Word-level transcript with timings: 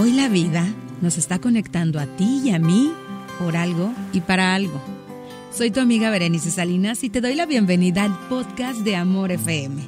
Hoy 0.00 0.12
la 0.12 0.30
vida 0.30 0.66
nos 1.02 1.18
está 1.18 1.40
conectando 1.40 2.00
a 2.00 2.06
ti 2.06 2.40
y 2.42 2.52
a 2.52 2.58
mí 2.58 2.90
por 3.38 3.54
algo 3.54 3.92
y 4.14 4.22
para 4.22 4.54
algo. 4.54 4.80
Soy 5.52 5.70
tu 5.70 5.78
amiga 5.78 6.08
Berenice 6.08 6.50
Salinas 6.50 7.04
y 7.04 7.10
te 7.10 7.20
doy 7.20 7.34
la 7.34 7.44
bienvenida 7.44 8.04
al 8.04 8.18
podcast 8.30 8.78
de 8.80 8.96
Amor 8.96 9.30
FM. 9.30 9.82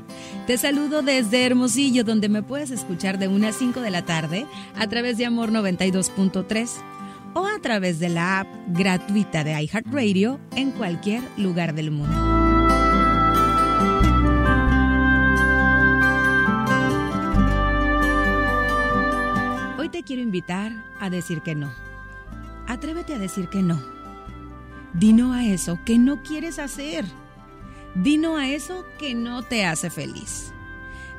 Te 0.47 0.59
saludo 0.59 1.01
desde 1.01 1.47
Hermosillo, 1.47 2.05
donde 2.05 2.29
me 2.29 2.43
puedes 2.43 2.71
escuchar 2.71 3.19
de 3.19 3.29
1 3.29 3.49
a 3.49 3.53
5 3.53 3.81
de 3.81 3.91
la 3.91 4.05
tarde 4.05 4.47
a 4.77 4.87
través 4.87 5.17
de 5.17 5.25
Amor 5.25 5.51
92.3 5.51 6.69
o 7.33 7.47
a 7.47 7.59
través 7.63 7.99
de 7.99 8.11
la 8.11 8.41
app 8.41 8.49
gratuita 8.67 9.45
de 9.45 9.63
iHeartRadio 9.63 10.39
en 10.57 10.73
cualquier 10.73 11.23
lugar 11.39 11.75
del 11.75 11.91
mundo. 11.91 12.43
Quiero 20.03 20.23
invitar 20.23 20.73
a 21.01 21.11
decir 21.11 21.43
que 21.43 21.55
no. 21.55 21.73
Atrévete 22.67 23.15
a 23.15 23.19
decir 23.19 23.49
que 23.49 23.63
no. 23.63 23.81
Dino 24.95 25.33
a 25.33 25.45
eso 25.45 25.79
que 25.85 25.99
no 25.99 26.23
quieres 26.23 26.59
hacer. 26.59 27.05
Dino 27.95 28.37
a 28.37 28.49
eso 28.49 28.85
que 28.99 29.15
no 29.15 29.43
te 29.43 29.65
hace 29.65 29.91
feliz. 29.91 30.53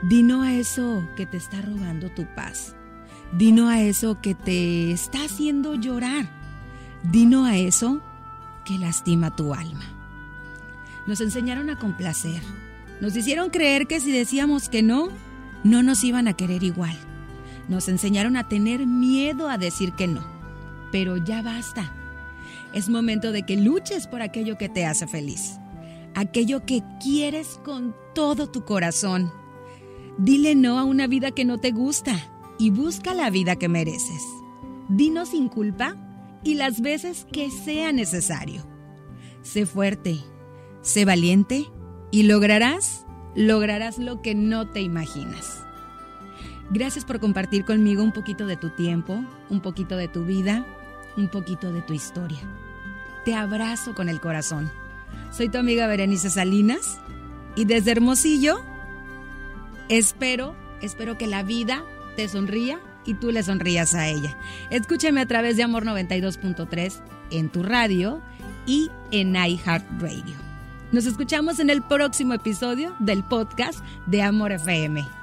Dino 0.03 0.43
a 0.43 0.53
eso 0.53 1.07
que 1.15 1.25
te 1.25 1.37
está 1.37 1.61
robando 1.61 2.09
tu 2.09 2.25
paz. 2.35 2.75
Dino 3.31 3.69
a 3.69 3.81
eso 3.81 4.19
que 4.21 4.35
te 4.35 4.91
está 4.91 5.23
haciendo 5.23 5.75
llorar. 5.75 6.29
Dino 7.03 7.45
a 7.45 7.57
eso 7.57 8.01
que 8.65 8.77
lastima 8.77 9.35
tu 9.35 9.53
alma. 9.53 9.85
Nos 11.07 11.19
enseñaron 11.21 11.69
a 11.69 11.77
complacer. 11.77 12.41
Nos 13.01 13.15
hicieron 13.15 13.49
creer 13.49 13.87
que 13.87 13.99
si 13.99 14.11
decíamos 14.11 14.69
que 14.69 14.81
no, 14.81 15.09
no 15.63 15.83
nos 15.83 16.03
iban 16.03 16.27
a 16.27 16.33
querer 16.33 16.63
igual. 16.63 16.97
Nos 17.69 17.87
enseñaron 17.87 18.35
a 18.35 18.47
tener 18.47 18.85
miedo 18.85 19.49
a 19.49 19.57
decir 19.57 19.93
que 19.93 20.07
no. 20.07 20.23
Pero 20.91 21.17
ya 21.17 21.41
basta. 21.41 21.93
Es 22.73 22.89
momento 22.89 23.31
de 23.31 23.43
que 23.43 23.57
luches 23.57 24.07
por 24.07 24.21
aquello 24.21 24.57
que 24.57 24.69
te 24.69 24.85
hace 24.85 25.07
feliz. 25.07 25.59
Aquello 26.15 26.65
que 26.65 26.83
quieres 27.01 27.59
con 27.63 27.95
todo 28.13 28.49
tu 28.49 28.65
corazón. 28.65 29.31
Dile 30.17 30.55
no 30.55 30.77
a 30.77 30.83
una 30.83 31.07
vida 31.07 31.31
que 31.31 31.45
no 31.45 31.59
te 31.59 31.71
gusta 31.71 32.15
y 32.59 32.69
busca 32.69 33.13
la 33.13 33.29
vida 33.29 33.55
que 33.55 33.67
mereces. 33.67 34.23
Dinos 34.89 35.29
sin 35.29 35.47
culpa 35.47 35.95
y 36.43 36.55
las 36.55 36.81
veces 36.81 37.25
que 37.31 37.49
sea 37.49 37.91
necesario. 37.91 38.63
Sé 39.41 39.65
fuerte, 39.65 40.19
sé 40.81 41.05
valiente 41.05 41.65
y 42.11 42.23
lograrás, 42.23 43.05
lograrás 43.35 43.97
lo 43.97 44.21
que 44.21 44.35
no 44.35 44.69
te 44.69 44.81
imaginas. 44.81 45.62
Gracias 46.69 47.05
por 47.05 47.19
compartir 47.19 47.65
conmigo 47.65 48.03
un 48.03 48.11
poquito 48.11 48.45
de 48.45 48.57
tu 48.57 48.69
tiempo, 48.69 49.23
un 49.49 49.61
poquito 49.61 49.97
de 49.97 50.07
tu 50.07 50.25
vida, 50.25 50.65
un 51.17 51.27
poquito 51.27 51.71
de 51.71 51.81
tu 51.81 51.93
historia. 51.93 52.39
Te 53.25 53.35
abrazo 53.35 53.93
con 53.95 54.09
el 54.09 54.19
corazón. 54.19 54.71
Soy 55.31 55.49
tu 55.49 55.57
amiga 55.57 55.87
Berenice 55.87 56.29
Salinas 56.29 56.99
y 57.55 57.65
desde 57.65 57.91
Hermosillo 57.91 58.61
espero, 59.89 60.55
espero 60.81 61.17
que 61.17 61.27
la 61.27 61.43
vida 61.43 61.83
te 62.15 62.27
sonría 62.27 62.79
y 63.05 63.15
tú 63.15 63.31
le 63.31 63.43
sonrías 63.43 63.93
a 63.95 64.07
ella. 64.07 64.37
Escúchame 64.69 65.21
a 65.21 65.25
través 65.25 65.57
de 65.57 65.63
Amor 65.63 65.85
92.3 65.85 67.01
en 67.31 67.49
tu 67.49 67.63
radio 67.63 68.21
y 68.65 68.89
en 69.11 69.35
iHeartRadio. 69.35 70.35
Nos 70.91 71.05
escuchamos 71.05 71.59
en 71.59 71.69
el 71.69 71.81
próximo 71.81 72.33
episodio 72.33 72.95
del 72.99 73.23
podcast 73.23 73.83
de 74.05 74.21
Amor 74.21 74.51
FM. 74.51 75.22